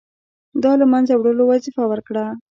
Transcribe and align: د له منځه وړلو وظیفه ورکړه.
د 0.61 0.63
له 0.79 0.85
منځه 0.91 1.13
وړلو 1.15 1.43
وظیفه 1.51 1.83
ورکړه. 1.87 2.25